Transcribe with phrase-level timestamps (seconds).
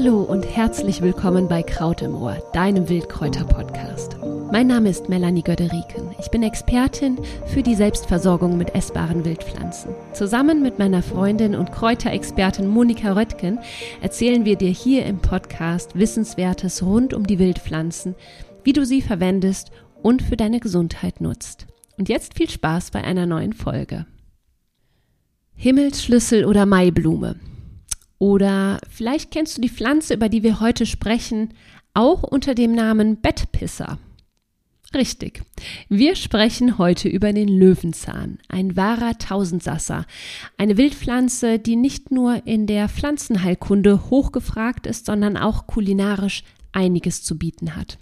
[0.00, 4.16] Hallo und herzlich willkommen bei Kraut im Ohr, deinem Wildkräuter-Podcast.
[4.52, 6.14] Mein Name ist Melanie Göderiken.
[6.20, 9.92] Ich bin Expertin für die Selbstversorgung mit essbaren Wildpflanzen.
[10.12, 13.58] Zusammen mit meiner Freundin und Kräuterexpertin Monika Röttgen
[14.00, 18.14] erzählen wir dir hier im Podcast Wissenswertes rund um die Wildpflanzen,
[18.62, 21.66] wie du sie verwendest und für deine Gesundheit nutzt.
[21.96, 24.06] Und jetzt viel Spaß bei einer neuen Folge.
[25.56, 27.34] Himmelsschlüssel oder Maiblume.
[28.18, 31.54] Oder vielleicht kennst du die Pflanze, über die wir heute sprechen,
[31.94, 33.98] auch unter dem Namen Bettpisser.
[34.94, 35.42] Richtig.
[35.90, 40.06] Wir sprechen heute über den Löwenzahn, ein wahrer Tausendsasser,
[40.56, 47.36] eine Wildpflanze, die nicht nur in der Pflanzenheilkunde hochgefragt ist, sondern auch kulinarisch einiges zu
[47.36, 47.98] bieten hat.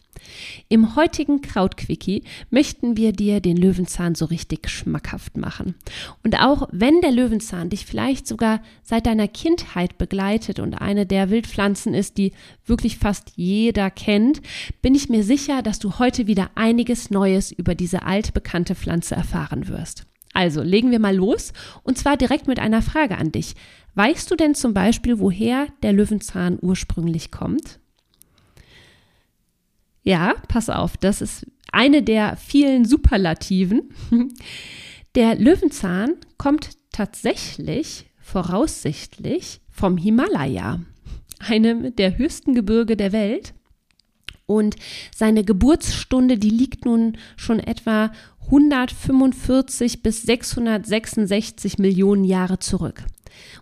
[0.68, 5.74] Im heutigen Krautquickie möchten wir dir den Löwenzahn so richtig schmackhaft machen.
[6.22, 11.30] Und auch wenn der Löwenzahn dich vielleicht sogar seit deiner Kindheit begleitet und eine der
[11.30, 12.32] Wildpflanzen ist, die
[12.64, 14.40] wirklich fast jeder kennt,
[14.82, 19.68] bin ich mir sicher, dass du heute wieder einiges Neues über diese altbekannte Pflanze erfahren
[19.68, 20.06] wirst.
[20.36, 23.54] Also legen wir mal los und zwar direkt mit einer Frage an dich.
[23.94, 27.80] Weißt du denn zum Beispiel, woher der Löwenzahn ursprünglich kommt?
[30.06, 33.90] Ja, pass auf, das ist eine der vielen Superlativen.
[35.16, 40.82] Der Löwenzahn kommt tatsächlich voraussichtlich vom Himalaya,
[41.38, 43.54] einem der höchsten Gebirge der Welt.
[44.44, 44.76] Und
[45.14, 48.12] seine Geburtsstunde, die liegt nun schon etwa
[48.44, 53.06] 145 bis 666 Millionen Jahre zurück.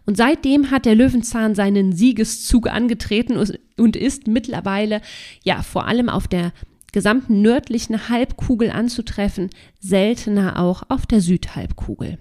[0.06, 3.36] Und seitdem hat der Löwenzahn seinen Siegeszug angetreten
[3.76, 5.00] und ist mittlerweile
[5.42, 6.52] ja vor allem auf der
[6.92, 12.18] gesamten nördlichen Halbkugel anzutreffen, seltener auch auf der Südhalbkugel.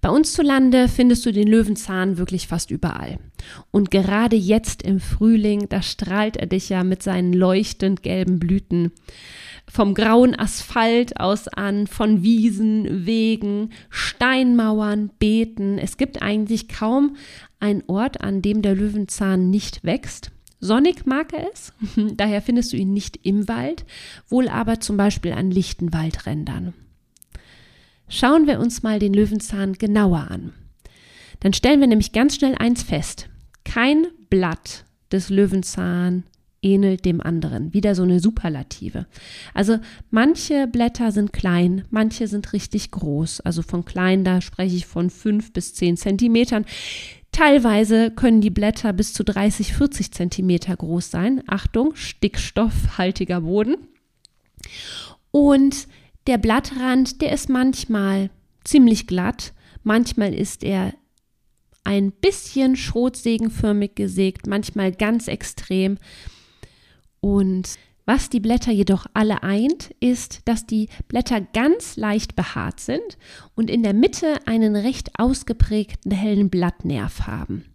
[0.00, 3.18] Bei uns zu Lande findest du den Löwenzahn wirklich fast überall.
[3.72, 8.92] Und gerade jetzt im Frühling, da strahlt er dich ja mit seinen leuchtend gelben Blüten
[9.68, 15.78] vom grauen Asphalt aus an, von Wiesen, Wegen, Steinmauern, Beeten.
[15.78, 17.16] Es gibt eigentlich kaum
[17.60, 20.30] einen Ort, an dem der Löwenzahn nicht wächst.
[20.60, 21.72] Sonnig mag er es,
[22.16, 23.84] daher findest du ihn nicht im Wald,
[24.28, 26.74] wohl aber zum Beispiel an lichten Waldrändern.
[28.08, 30.52] Schauen wir uns mal den Löwenzahn genauer an.
[31.40, 33.28] Dann stellen wir nämlich ganz schnell eins fest.
[33.64, 36.24] Kein Blatt des Löwenzahn
[36.62, 37.72] ähnelt dem anderen.
[37.72, 39.06] Wieder so eine Superlative.
[39.54, 39.78] Also
[40.10, 43.40] manche Blätter sind klein, manche sind richtig groß.
[43.40, 46.64] Also von klein, da spreche ich von fünf bis zehn Zentimetern.
[47.32, 51.42] Teilweise können die Blätter bis zu 30, 40 Zentimeter groß sein.
[51.46, 53.76] Achtung, stickstoffhaltiger Boden.
[55.30, 55.86] Und
[56.26, 58.30] der Blattrand, der ist manchmal
[58.64, 59.52] ziemlich glatt,
[59.82, 60.94] manchmal ist er
[61.84, 65.96] ein bisschen schrotsägenförmig gesägt, manchmal ganz extrem.
[67.20, 73.18] Und was die Blätter jedoch alle eint, ist, dass die Blätter ganz leicht behaart sind
[73.54, 77.66] und in der Mitte einen recht ausgeprägten hellen Blattnerv haben.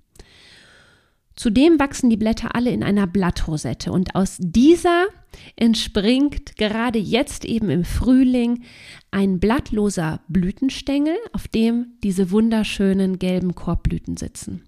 [1.35, 5.07] Zudem wachsen die Blätter alle in einer Blattrosette und aus dieser
[5.55, 8.63] entspringt gerade jetzt eben im Frühling
[9.09, 14.63] ein blattloser Blütenstängel, auf dem diese wunderschönen gelben Korbblüten sitzen.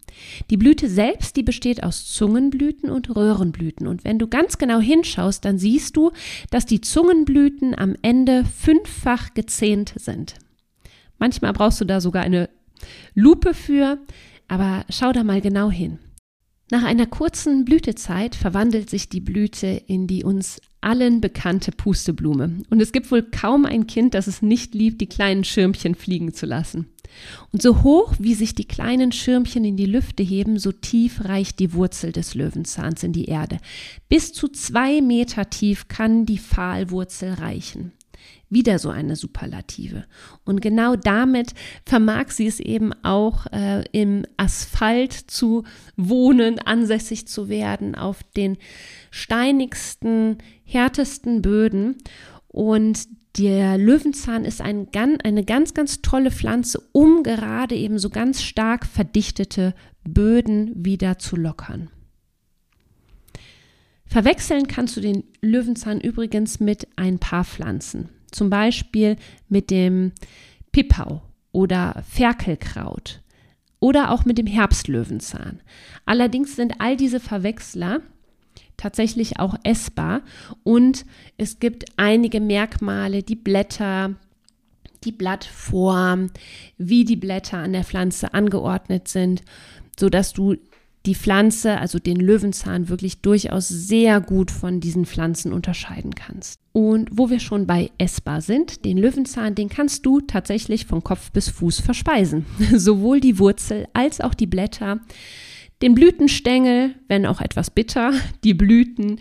[0.50, 5.46] Die Blüte selbst, die besteht aus Zungenblüten und Röhrenblüten und wenn du ganz genau hinschaust,
[5.46, 6.12] dann siehst du,
[6.50, 10.36] dass die Zungenblüten am Ende fünffach gezähnt sind.
[11.20, 12.50] Manchmal brauchst du da sogar eine
[13.14, 14.00] Lupe für,
[14.48, 16.00] aber schau da mal genau hin.
[16.72, 22.58] Nach einer kurzen Blütezeit verwandelt sich die Blüte in die uns allen bekannte Pusteblume.
[22.72, 26.34] Und es gibt wohl kaum ein Kind, das es nicht liebt, die kleinen Schirmchen fliegen
[26.34, 26.88] zu lassen.
[27.52, 31.60] Und so hoch, wie sich die kleinen Schirmchen in die Lüfte heben, so tief reicht
[31.60, 33.60] die Wurzel des Löwenzahns in die Erde.
[34.10, 37.94] Bis zu zwei Meter tief kann die Pfahlwurzel reichen
[38.50, 40.06] wieder so eine Superlative.
[40.44, 41.54] Und genau damit
[41.86, 45.64] vermag sie es eben auch äh, im Asphalt zu
[45.96, 48.58] wohnen, ansässig zu werden, auf den
[49.12, 51.98] steinigsten, härtesten Böden.
[52.48, 53.08] Und
[53.38, 54.88] der Löwenzahn ist ein,
[55.24, 59.74] eine ganz, ganz tolle Pflanze, um gerade eben so ganz stark verdichtete
[60.04, 61.90] Böden wieder zu lockern.
[64.06, 69.16] Verwechseln kannst du den Löwenzahn übrigens mit ein paar Pflanzen zum Beispiel
[69.50, 70.12] mit dem
[70.72, 71.22] Pipau
[71.52, 73.22] oder Ferkelkraut
[73.80, 75.62] oder auch mit dem Herbstlöwenzahn.
[76.06, 78.02] Allerdings sind all diese Verwechsler
[78.78, 80.22] tatsächlich auch essbar
[80.64, 81.06] und
[81.38, 84.16] es gibt einige Merkmale, die Blätter,
[85.06, 86.32] die Blattform,
[86.78, 89.44] wie die Blätter an der Pflanze angeordnet sind,
[89.98, 90.58] so dass du
[91.06, 96.60] die Pflanze, also den Löwenzahn, wirklich durchaus sehr gut von diesen Pflanzen unterscheiden kannst.
[96.72, 101.32] Und wo wir schon bei essbar sind, den Löwenzahn, den kannst du tatsächlich von Kopf
[101.32, 102.46] bis Fuß verspeisen.
[102.74, 105.00] Sowohl die Wurzel als auch die Blätter,
[105.82, 108.14] den Blütenstängel, wenn auch etwas bitter,
[108.44, 109.20] die Blüten,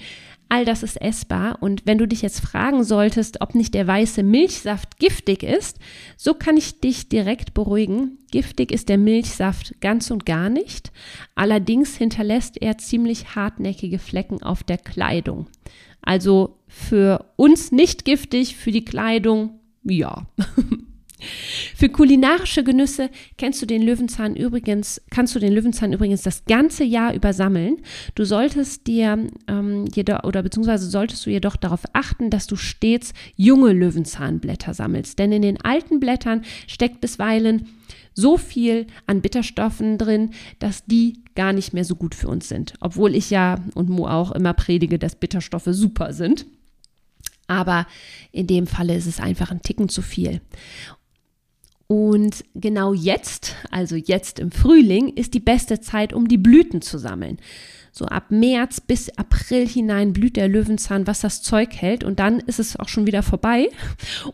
[0.55, 4.23] All das ist essbar und wenn du dich jetzt fragen solltest, ob nicht der weiße
[4.23, 5.81] Milchsaft giftig ist,
[6.17, 8.19] so kann ich dich direkt beruhigen.
[8.31, 10.93] Giftig ist der Milchsaft ganz und gar nicht.
[11.35, 15.49] Allerdings hinterlässt er ziemlich hartnäckige Flecken auf der Kleidung.
[16.03, 20.25] Also für uns nicht giftig, für die Kleidung ja.
[21.75, 26.85] Für kulinarische Genüsse kennst du den Löwenzahn übrigens, kannst du den Löwenzahn übrigens das ganze
[26.85, 27.79] Jahr über sammeln.
[28.15, 33.13] Du solltest dir ähm, jedoch, oder beziehungsweise solltest du jedoch darauf achten, dass du stets
[33.37, 35.19] junge Löwenzahnblätter sammelst.
[35.19, 37.69] Denn in den alten Blättern steckt bisweilen
[38.15, 40.31] so viel an Bitterstoffen drin,
[40.61, 42.75] dass die gar nicht mehr so gut für uns sind.
[42.81, 46.47] Obwohl ich ja und Mo auch immer predige, dass Bitterstoffe super sind.
[47.47, 47.87] Aber
[48.33, 50.41] in dem Falle ist es einfach ein Ticken zu viel.
[51.95, 56.99] Und genau jetzt, also jetzt im Frühling, ist die beste Zeit, um die Blüten zu
[56.99, 57.39] sammeln.
[57.93, 62.03] So ab März bis April hinein blüht der Löwenzahn, was das Zeug hält.
[62.03, 63.69] Und dann ist es auch schon wieder vorbei.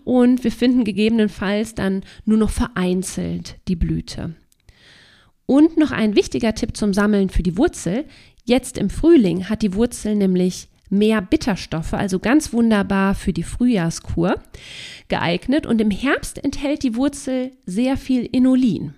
[0.05, 4.35] Und wir finden gegebenenfalls dann nur noch vereinzelt die Blüte.
[5.45, 8.07] Und noch ein wichtiger Tipp zum Sammeln für die Wurzel.
[8.47, 14.35] Jetzt im Frühling hat die Wurzel nämlich mehr Bitterstoffe, also ganz wunderbar für die Frühjahrskur
[15.09, 15.67] geeignet.
[15.67, 18.95] Und im Herbst enthält die Wurzel sehr viel Inulin.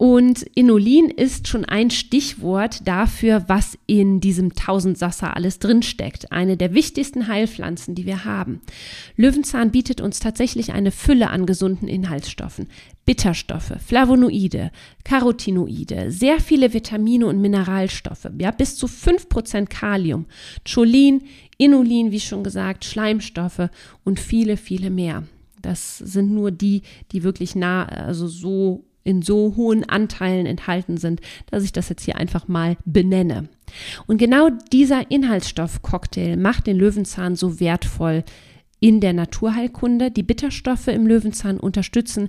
[0.00, 6.32] Und Inulin ist schon ein Stichwort dafür, was in diesem Tausendsasser alles drinsteckt.
[6.32, 8.62] Eine der wichtigsten Heilpflanzen, die wir haben.
[9.16, 12.68] Löwenzahn bietet uns tatsächlich eine Fülle an gesunden Inhaltsstoffen.
[13.10, 14.70] Bitterstoffe, Flavonoide,
[15.02, 20.26] Carotinoide, sehr viele Vitamine und Mineralstoffe, ja, bis zu 5% Kalium,
[20.64, 21.24] Cholin,
[21.58, 23.68] Inulin, wie schon gesagt, Schleimstoffe
[24.04, 25.24] und viele, viele mehr.
[25.60, 31.20] Das sind nur die, die wirklich nah, also so in so hohen Anteilen enthalten sind,
[31.50, 33.48] dass ich das jetzt hier einfach mal benenne.
[34.06, 38.22] Und genau dieser Inhaltsstoffcocktail macht den Löwenzahn so wertvoll
[38.80, 40.10] in der Naturheilkunde.
[40.10, 42.28] Die Bitterstoffe im Löwenzahn unterstützen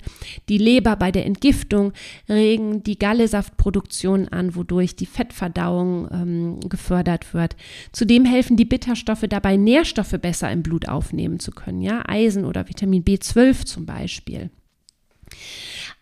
[0.49, 1.93] die Leber bei der Entgiftung,
[2.29, 7.55] regen die Gallesaftproduktion an, wodurch die Fettverdauung ähm, gefördert wird.
[7.93, 12.67] Zudem helfen die Bitterstoffe dabei, Nährstoffe besser im Blut aufnehmen zu können, ja, Eisen oder
[12.67, 14.49] Vitamin B12 zum Beispiel.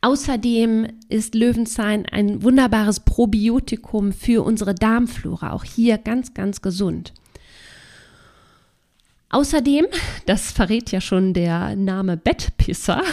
[0.02, 7.13] Außerdem ist Löwenzahn ein wunderbares Probiotikum für unsere Darmflora, auch hier ganz, ganz gesund.
[9.31, 9.86] Außerdem,
[10.26, 13.04] das verrät ja schon der Name Bettpisser,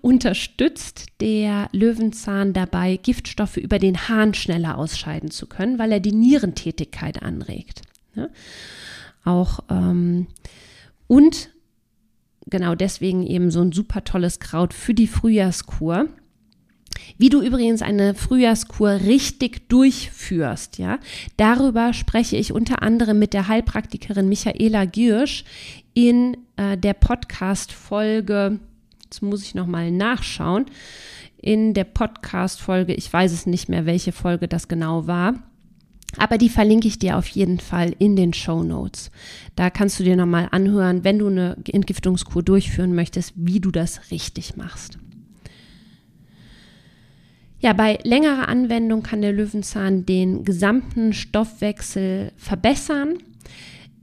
[0.00, 6.12] unterstützt der Löwenzahn dabei, Giftstoffe über den Hahn schneller ausscheiden zu können, weil er die
[6.12, 7.82] Nierentätigkeit anregt.
[8.16, 8.28] Ja?
[9.24, 10.26] Auch ähm,
[11.06, 11.50] und
[12.46, 16.08] genau deswegen eben so ein super tolles Kraut für die Frühjahrskur.
[17.16, 20.98] Wie du übrigens eine Frühjahrskur richtig durchführst, ja,
[21.36, 25.44] darüber spreche ich unter anderem mit der Heilpraktikerin Michaela Giersch
[25.94, 28.58] in äh, der Podcast-Folge.
[29.04, 30.66] Jetzt muss ich nochmal nachschauen.
[31.36, 35.34] In der Podcast-Folge, ich weiß es nicht mehr, welche Folge das genau war.
[36.16, 39.10] Aber die verlinke ich dir auf jeden Fall in den Show Notes.
[39.56, 44.10] Da kannst du dir nochmal anhören, wenn du eine Entgiftungskur durchführen möchtest, wie du das
[44.10, 44.98] richtig machst.
[47.64, 53.14] Ja, bei längerer Anwendung kann der Löwenzahn den gesamten Stoffwechsel verbessern.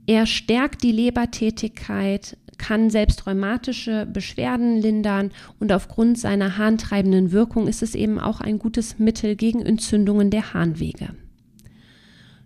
[0.04, 7.84] Er stärkt die Lebertätigkeit, kann selbst rheumatische Beschwerden lindern und aufgrund seiner harntreibenden Wirkung ist
[7.84, 11.10] es eben auch ein gutes Mittel gegen Entzündungen der Harnwege.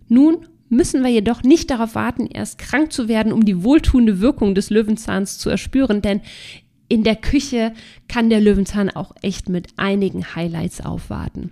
[0.07, 4.53] Nun müssen wir jedoch nicht darauf warten, erst krank zu werden, um die wohltuende Wirkung
[4.53, 6.21] des Löwenzahns zu erspüren, denn
[6.89, 7.73] in der Küche
[8.07, 11.51] kann der Löwenzahn auch echt mit einigen Highlights aufwarten.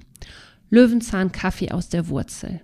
[0.69, 2.61] Löwenzahn-Kaffee aus der Wurzel.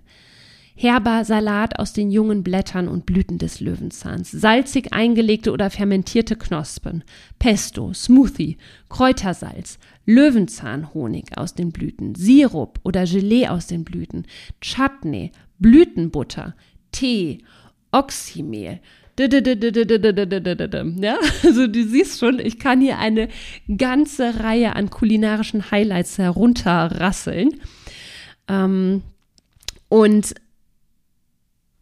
[0.74, 7.04] Herber Salat aus den jungen Blättern und Blüten des Löwenzahns, salzig eingelegte oder fermentierte Knospen,
[7.38, 8.56] Pesto, Smoothie,
[8.88, 14.26] Kräutersalz, Löwenzahnhonig aus den Blüten, Sirup oder Gelee aus den Blüten,
[14.60, 16.56] Chutney, Blütenbutter,
[16.90, 17.44] Tee,
[17.92, 18.80] Oxymehl,
[21.02, 23.28] ja, also du siehst schon, ich kann hier eine
[23.76, 27.60] ganze Reihe an kulinarischen Highlights herunterrasseln.
[29.88, 30.34] Und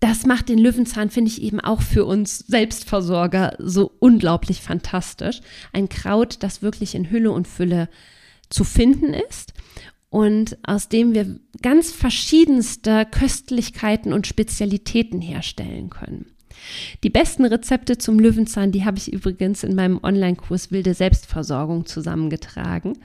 [0.00, 5.40] das macht den Löwenzahn, finde ich, eben auch für uns Selbstversorger so unglaublich fantastisch.
[5.72, 7.88] Ein Kraut, das wirklich in Hülle und Fülle
[8.48, 9.52] zu finden ist
[10.08, 16.26] und aus dem wir ganz verschiedenste Köstlichkeiten und Spezialitäten herstellen können.
[17.02, 22.98] Die besten Rezepte zum Löwenzahn, die habe ich übrigens in meinem Online-Kurs Wilde Selbstversorgung zusammengetragen.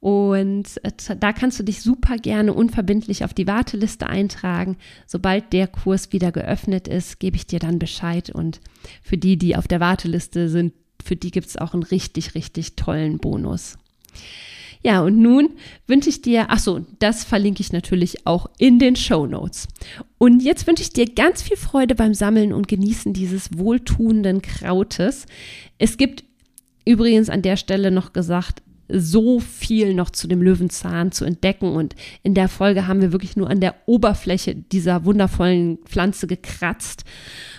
[0.00, 4.76] Und äh, da kannst du dich super gerne unverbindlich auf die Warteliste eintragen.
[5.06, 8.28] Sobald der Kurs wieder geöffnet ist, gebe ich dir dann Bescheid.
[8.30, 8.60] Und
[9.02, 10.72] für die, die auf der Warteliste sind,
[11.04, 13.78] für die gibt es auch einen richtig, richtig tollen Bonus.
[14.84, 15.50] Ja, und nun
[15.86, 19.68] wünsche ich dir, ach so, das verlinke ich natürlich auch in den Show Notes.
[20.18, 25.26] Und jetzt wünsche ich dir ganz viel Freude beim Sammeln und Genießen dieses wohltuenden Krautes.
[25.78, 26.24] Es gibt
[26.84, 31.72] übrigens an der Stelle noch gesagt, so viel noch zu dem Löwenzahn zu entdecken.
[31.72, 37.04] Und in der Folge haben wir wirklich nur an der Oberfläche dieser wundervollen Pflanze gekratzt.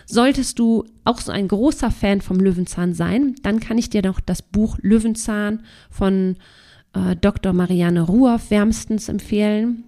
[0.06, 4.20] Solltest du auch so ein großer Fan vom Löwenzahn sein, dann kann ich dir noch
[4.20, 6.36] das Buch Löwenzahn von
[6.94, 7.54] äh, Dr.
[7.54, 9.84] Marianne Ruhoff wärmstens empfehlen.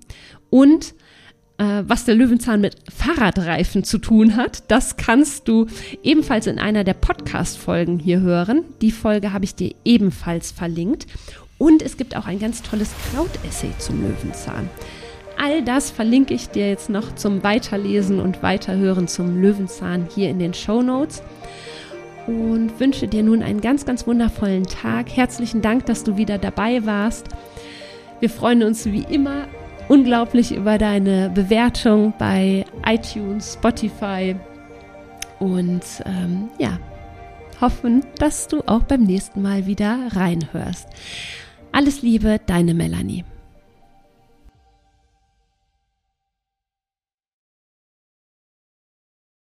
[0.50, 0.94] Und
[1.58, 5.68] äh, was der Löwenzahn mit Fahrradreifen zu tun hat, das kannst du
[6.04, 8.66] ebenfalls in einer der Podcast-Folgen hier hören.
[8.82, 11.08] Die Folge habe ich dir ebenfalls verlinkt.
[11.58, 14.70] Und es gibt auch ein ganz tolles Krautessay zum Löwenzahn.
[15.38, 20.40] All das verlinke ich dir jetzt noch zum Weiterlesen und Weiterhören zum Löwenzahn hier in
[20.40, 21.22] den Show Notes
[22.28, 25.16] und wünsche dir nun einen ganz, ganz wundervollen Tag.
[25.16, 27.28] Herzlichen Dank, dass du wieder dabei warst.
[28.20, 29.48] Wir freuen uns wie immer
[29.88, 34.36] unglaublich über deine Bewertung bei iTunes, Spotify
[35.40, 36.80] und ähm, ja,
[37.62, 40.88] hoffen, dass du auch beim nächsten Mal wieder reinhörst.
[41.72, 43.26] Alles Liebe, deine Melanie.